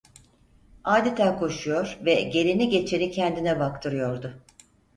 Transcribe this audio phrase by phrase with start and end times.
[0.83, 4.41] Adeta koşuyor ve geleni geçeni kendine baktırıyordu.